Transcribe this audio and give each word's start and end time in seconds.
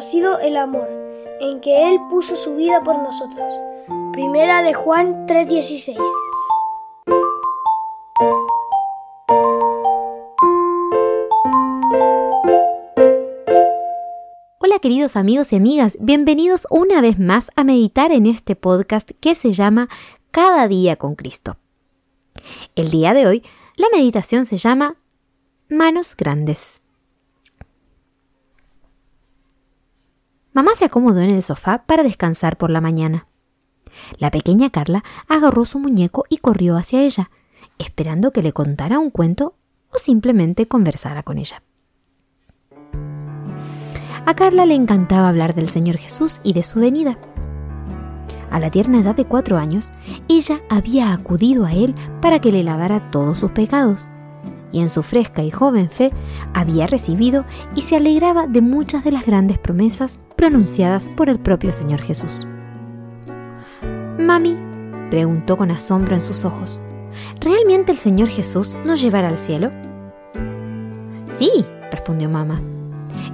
conocido 0.00 0.38
el 0.38 0.56
amor, 0.56 0.88
en 1.42 1.60
que 1.60 1.90
Él 1.90 1.98
puso 2.08 2.34
su 2.34 2.56
vida 2.56 2.82
por 2.82 3.02
nosotros. 3.02 3.52
Primera 4.12 4.62
de 4.62 4.72
Juan 4.72 5.26
3:16. 5.26 5.98
Hola 14.58 14.78
queridos 14.80 15.16
amigos 15.16 15.52
y 15.52 15.56
amigas, 15.56 15.98
bienvenidos 16.00 16.66
una 16.70 17.02
vez 17.02 17.18
más 17.18 17.50
a 17.54 17.62
meditar 17.62 18.10
en 18.10 18.24
este 18.24 18.56
podcast 18.56 19.10
que 19.20 19.34
se 19.34 19.52
llama 19.52 19.90
Cada 20.30 20.66
día 20.66 20.96
con 20.96 21.14
Cristo. 21.14 21.58
El 22.74 22.90
día 22.90 23.12
de 23.12 23.26
hoy, 23.26 23.42
la 23.76 23.88
meditación 23.92 24.46
se 24.46 24.56
llama 24.56 24.96
Manos 25.68 26.16
Grandes. 26.16 26.80
Mamá 30.60 30.72
se 30.76 30.84
acomodó 30.84 31.20
en 31.20 31.30
el 31.30 31.42
sofá 31.42 31.84
para 31.86 32.02
descansar 32.02 32.58
por 32.58 32.68
la 32.68 32.82
mañana. 32.82 33.26
La 34.18 34.30
pequeña 34.30 34.68
Carla 34.68 35.02
agarró 35.26 35.64
su 35.64 35.78
muñeco 35.78 36.26
y 36.28 36.36
corrió 36.36 36.76
hacia 36.76 37.00
ella, 37.00 37.30
esperando 37.78 38.30
que 38.30 38.42
le 38.42 38.52
contara 38.52 38.98
un 38.98 39.08
cuento 39.08 39.54
o 39.90 39.96
simplemente 39.96 40.68
conversara 40.68 41.22
con 41.22 41.38
ella. 41.38 41.62
A 44.26 44.34
Carla 44.34 44.66
le 44.66 44.74
encantaba 44.74 45.30
hablar 45.30 45.54
del 45.54 45.70
Señor 45.70 45.96
Jesús 45.96 46.42
y 46.44 46.52
de 46.52 46.62
su 46.62 46.78
venida. 46.78 47.16
A 48.50 48.60
la 48.60 48.70
tierna 48.70 49.00
edad 49.00 49.16
de 49.16 49.24
cuatro 49.24 49.56
años, 49.56 49.90
ella 50.28 50.60
había 50.68 51.14
acudido 51.14 51.64
a 51.64 51.72
él 51.72 51.94
para 52.20 52.42
que 52.42 52.52
le 52.52 52.64
lavara 52.64 53.10
todos 53.10 53.38
sus 53.38 53.52
pecados, 53.52 54.10
y 54.72 54.80
en 54.80 54.88
su 54.88 55.02
fresca 55.02 55.42
y 55.42 55.50
joven 55.50 55.90
fe 55.90 56.10
había 56.54 56.86
recibido 56.86 57.44
y 57.74 57.82
se 57.82 57.96
alegraba 57.96 58.46
de 58.46 58.60
muchas 58.60 59.04
de 59.04 59.12
las 59.12 59.26
grandes 59.26 59.58
promesas 59.58 60.18
pronunciadas 60.36 61.08
por 61.08 61.28
el 61.28 61.38
propio 61.38 61.72
Señor 61.72 62.00
Jesús. 62.02 62.46
Mami, 64.18 64.56
preguntó 65.10 65.56
con 65.56 65.70
asombro 65.70 66.14
en 66.14 66.20
sus 66.20 66.44
ojos, 66.44 66.80
¿realmente 67.40 67.92
el 67.92 67.98
Señor 67.98 68.28
Jesús 68.28 68.76
nos 68.84 69.00
llevará 69.00 69.28
al 69.28 69.38
cielo? 69.38 69.70
Sí, 71.24 71.50
respondió 71.90 72.28
mamá. 72.28 72.60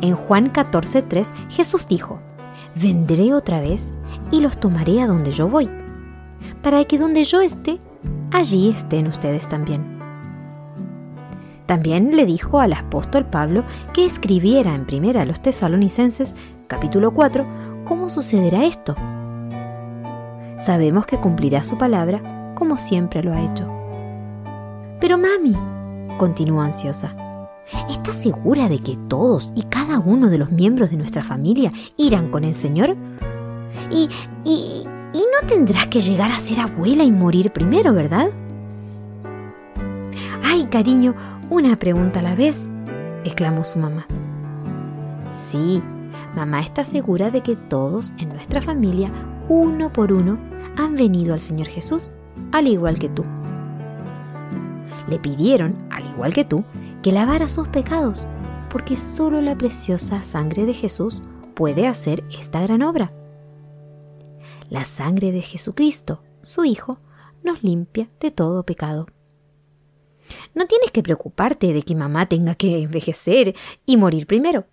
En 0.00 0.14
Juan 0.14 0.48
14:3 0.48 1.28
Jesús 1.48 1.86
dijo, 1.88 2.20
Vendré 2.74 3.32
otra 3.32 3.60
vez 3.60 3.94
y 4.30 4.40
los 4.40 4.58
tomaré 4.58 5.00
a 5.00 5.06
donde 5.06 5.32
yo 5.32 5.48
voy, 5.48 5.70
para 6.62 6.84
que 6.84 6.98
donde 6.98 7.24
yo 7.24 7.40
esté, 7.40 7.78
allí 8.32 8.70
estén 8.70 9.06
ustedes 9.06 9.48
también. 9.48 9.95
También 11.66 12.16
le 12.16 12.26
dijo 12.26 12.60
al 12.60 12.72
apóstol 12.72 13.26
Pablo 13.26 13.64
que 13.92 14.04
escribiera 14.04 14.74
en 14.74 14.86
primera 14.86 15.22
a 15.22 15.26
los 15.26 15.40
tesalonicenses, 15.40 16.34
capítulo 16.68 17.12
4, 17.12 17.44
cómo 17.84 18.08
sucederá 18.08 18.64
esto. 18.64 18.94
Sabemos 20.56 21.06
que 21.06 21.18
cumplirá 21.18 21.62
su 21.64 21.76
palabra 21.76 22.54
como 22.54 22.78
siempre 22.78 23.22
lo 23.22 23.32
ha 23.32 23.42
hecho. 23.42 23.70
Pero 25.00 25.18
mami, 25.18 25.56
continuó 26.18 26.62
ansiosa, 26.62 27.14
¿Estás 27.90 28.16
segura 28.16 28.68
de 28.68 28.78
que 28.78 28.96
todos 29.08 29.52
y 29.56 29.62
cada 29.64 29.98
uno 29.98 30.28
de 30.28 30.38
los 30.38 30.52
miembros 30.52 30.90
de 30.90 30.96
nuestra 30.96 31.24
familia 31.24 31.72
irán 31.96 32.30
con 32.30 32.44
el 32.44 32.54
Señor? 32.54 32.96
Y, 33.90 34.08
y, 34.44 34.84
y 35.12 35.18
no 35.18 35.48
tendrás 35.48 35.88
que 35.88 36.00
llegar 36.00 36.30
a 36.30 36.38
ser 36.38 36.60
abuela 36.60 37.02
y 37.02 37.10
morir 37.10 37.50
primero, 37.50 37.92
¿verdad? 37.92 38.30
Ay, 40.44 40.66
cariño, 40.66 41.14
una 41.48 41.78
pregunta 41.78 42.20
a 42.20 42.22
la 42.22 42.34
vez, 42.34 42.70
exclamó 43.24 43.62
su 43.62 43.78
mamá. 43.78 44.06
Sí, 45.48 45.82
mamá 46.34 46.60
está 46.60 46.82
segura 46.82 47.30
de 47.30 47.42
que 47.42 47.56
todos 47.56 48.12
en 48.18 48.30
nuestra 48.30 48.60
familia, 48.60 49.10
uno 49.48 49.92
por 49.92 50.12
uno, 50.12 50.38
han 50.76 50.96
venido 50.96 51.34
al 51.34 51.40
Señor 51.40 51.68
Jesús, 51.68 52.12
al 52.52 52.66
igual 52.66 52.98
que 52.98 53.08
tú. 53.08 53.24
Le 55.08 55.18
pidieron, 55.18 55.76
al 55.90 56.06
igual 56.06 56.34
que 56.34 56.44
tú, 56.44 56.64
que 57.02 57.12
lavara 57.12 57.46
sus 57.46 57.68
pecados, 57.68 58.26
porque 58.70 58.96
solo 58.96 59.40
la 59.40 59.56
preciosa 59.56 60.22
sangre 60.24 60.66
de 60.66 60.74
Jesús 60.74 61.22
puede 61.54 61.86
hacer 61.86 62.24
esta 62.36 62.60
gran 62.60 62.82
obra. 62.82 63.12
La 64.68 64.84
sangre 64.84 65.30
de 65.30 65.42
Jesucristo, 65.42 66.22
su 66.42 66.64
Hijo, 66.64 66.98
nos 67.44 67.62
limpia 67.62 68.08
de 68.18 68.32
todo 68.32 68.64
pecado. 68.64 69.06
No 70.54 70.66
tienes 70.66 70.90
que 70.90 71.02
preocuparte 71.02 71.72
de 71.72 71.82
que 71.82 71.94
mamá 71.94 72.28
tenga 72.28 72.54
que 72.54 72.82
envejecer 72.82 73.54
y 73.84 73.96
morir 73.96 74.26
primero. 74.26 74.66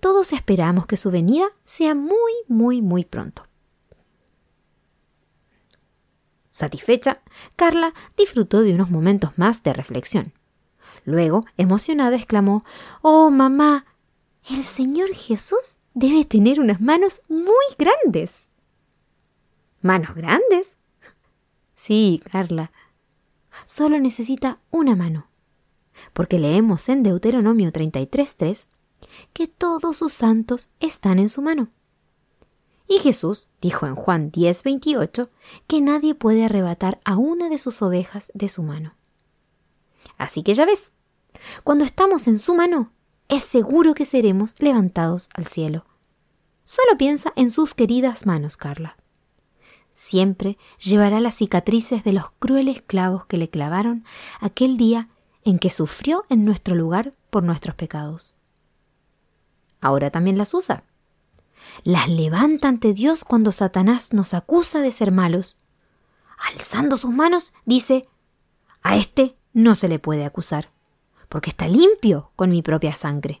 Todos 0.00 0.32
esperamos 0.32 0.86
que 0.86 0.96
su 0.96 1.10
venida 1.10 1.46
sea 1.64 1.94
muy, 1.94 2.32
muy, 2.48 2.82
muy 2.82 3.04
pronto. 3.04 3.46
Satisfecha, 6.50 7.20
Carla 7.54 7.92
disfrutó 8.16 8.62
de 8.62 8.74
unos 8.74 8.90
momentos 8.90 9.32
más 9.36 9.62
de 9.62 9.72
reflexión. 9.72 10.32
Luego, 11.04 11.44
emocionada, 11.56 12.16
exclamó 12.16 12.64
Oh, 13.02 13.30
mamá, 13.30 13.84
el 14.48 14.64
Señor 14.64 15.12
Jesús 15.12 15.80
debe 15.92 16.24
tener 16.24 16.60
unas 16.60 16.80
manos 16.80 17.20
muy 17.28 17.64
grandes. 17.78 18.46
¿Manos 19.82 20.14
grandes? 20.14 20.74
Sí, 21.74 22.22
Carla. 22.30 22.72
Solo 23.66 23.98
necesita 23.98 24.60
una 24.70 24.96
mano. 24.96 25.26
Porque 26.12 26.38
leemos 26.38 26.88
en 26.88 27.02
Deuteronomio 27.02 27.72
33.3 27.72 28.64
que 29.32 29.48
todos 29.48 29.96
sus 29.98 30.14
santos 30.14 30.70
están 30.80 31.18
en 31.18 31.28
su 31.28 31.42
mano. 31.42 31.68
Y 32.88 33.00
Jesús 33.00 33.48
dijo 33.60 33.86
en 33.86 33.96
Juan 33.96 34.30
10:28 34.30 35.28
que 35.66 35.80
nadie 35.80 36.14
puede 36.14 36.44
arrebatar 36.44 37.00
a 37.04 37.16
una 37.16 37.48
de 37.48 37.58
sus 37.58 37.82
ovejas 37.82 38.30
de 38.34 38.48
su 38.48 38.62
mano. 38.62 38.94
Así 40.16 40.44
que 40.44 40.54
ya 40.54 40.64
ves, 40.64 40.92
cuando 41.64 41.84
estamos 41.84 42.28
en 42.28 42.38
su 42.38 42.54
mano, 42.54 42.92
es 43.28 43.42
seguro 43.42 43.94
que 43.94 44.04
seremos 44.04 44.54
levantados 44.60 45.28
al 45.34 45.46
cielo. 45.46 45.84
Solo 46.64 46.96
piensa 46.96 47.32
en 47.34 47.50
sus 47.50 47.74
queridas 47.74 48.26
manos, 48.26 48.56
Carla. 48.56 48.96
Siempre 49.96 50.58
llevará 50.78 51.20
las 51.20 51.36
cicatrices 51.36 52.04
de 52.04 52.12
los 52.12 52.30
crueles 52.38 52.82
clavos 52.82 53.24
que 53.24 53.38
le 53.38 53.48
clavaron 53.48 54.04
aquel 54.40 54.76
día 54.76 55.08
en 55.42 55.58
que 55.58 55.70
sufrió 55.70 56.26
en 56.28 56.44
nuestro 56.44 56.74
lugar 56.74 57.14
por 57.30 57.42
nuestros 57.42 57.74
pecados. 57.76 58.36
Ahora 59.80 60.10
también 60.10 60.36
las 60.36 60.52
usa. 60.52 60.84
Las 61.82 62.10
levanta 62.10 62.68
ante 62.68 62.92
Dios 62.92 63.24
cuando 63.24 63.52
Satanás 63.52 64.12
nos 64.12 64.34
acusa 64.34 64.82
de 64.82 64.92
ser 64.92 65.12
malos. 65.12 65.56
Alzando 66.36 66.98
sus 66.98 67.12
manos, 67.12 67.54
dice, 67.64 68.06
a 68.82 68.96
este 68.96 69.34
no 69.54 69.74
se 69.74 69.88
le 69.88 69.98
puede 69.98 70.26
acusar 70.26 70.68
porque 71.30 71.48
está 71.48 71.68
limpio 71.68 72.32
con 72.36 72.50
mi 72.50 72.60
propia 72.60 72.94
sangre. 72.94 73.40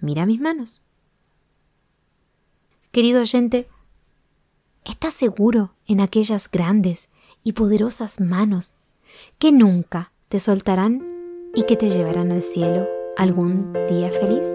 Mira 0.00 0.26
mis 0.26 0.40
manos. 0.40 0.84
Querido 2.90 3.20
oyente, 3.20 3.68
Estás 4.90 5.14
seguro 5.14 5.70
en 5.86 6.00
aquellas 6.00 6.50
grandes 6.50 7.08
y 7.44 7.52
poderosas 7.52 8.20
manos 8.20 8.74
que 9.38 9.52
nunca 9.52 10.10
te 10.28 10.40
soltarán 10.40 11.00
y 11.54 11.62
que 11.62 11.76
te 11.76 11.90
llevarán 11.90 12.32
al 12.32 12.42
cielo 12.42 12.88
algún 13.16 13.72
día 13.88 14.10
feliz. 14.10 14.48